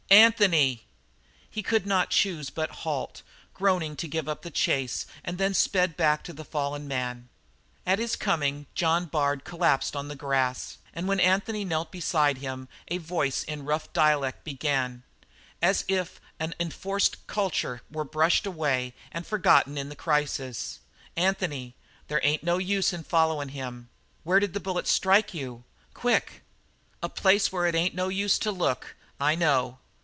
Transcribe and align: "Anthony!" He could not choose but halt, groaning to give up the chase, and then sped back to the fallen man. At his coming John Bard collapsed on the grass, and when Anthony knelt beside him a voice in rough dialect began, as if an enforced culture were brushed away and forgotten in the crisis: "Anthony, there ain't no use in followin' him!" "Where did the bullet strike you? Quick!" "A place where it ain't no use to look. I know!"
"Anthony!" 0.11 0.83
He 1.49 1.63
could 1.63 1.85
not 1.85 2.09
choose 2.09 2.49
but 2.49 2.81
halt, 2.83 3.21
groaning 3.53 3.95
to 3.95 4.09
give 4.09 4.27
up 4.27 4.41
the 4.41 4.51
chase, 4.51 5.05
and 5.23 5.37
then 5.37 5.53
sped 5.53 5.95
back 5.95 6.21
to 6.25 6.33
the 6.33 6.43
fallen 6.43 6.85
man. 6.85 7.29
At 7.85 7.97
his 7.97 8.17
coming 8.17 8.65
John 8.75 9.05
Bard 9.05 9.45
collapsed 9.45 9.95
on 9.95 10.09
the 10.09 10.17
grass, 10.17 10.79
and 10.93 11.07
when 11.07 11.21
Anthony 11.21 11.63
knelt 11.63 11.93
beside 11.93 12.39
him 12.39 12.67
a 12.89 12.97
voice 12.97 13.45
in 13.45 13.63
rough 13.63 13.93
dialect 13.93 14.43
began, 14.43 15.03
as 15.61 15.85
if 15.87 16.19
an 16.41 16.55
enforced 16.59 17.25
culture 17.25 17.81
were 17.89 18.03
brushed 18.03 18.45
away 18.45 18.93
and 19.13 19.25
forgotten 19.25 19.77
in 19.77 19.87
the 19.87 19.95
crisis: 19.95 20.81
"Anthony, 21.15 21.73
there 22.09 22.19
ain't 22.21 22.43
no 22.43 22.57
use 22.57 22.91
in 22.91 23.05
followin' 23.05 23.49
him!" 23.55 23.87
"Where 24.25 24.41
did 24.41 24.53
the 24.53 24.59
bullet 24.59 24.87
strike 24.89 25.33
you? 25.33 25.63
Quick!" 25.93 26.43
"A 27.01 27.07
place 27.07 27.49
where 27.49 27.65
it 27.65 27.75
ain't 27.75 27.95
no 27.95 28.09
use 28.09 28.37
to 28.39 28.51
look. 28.51 28.97
I 29.17 29.35
know!" 29.35 29.77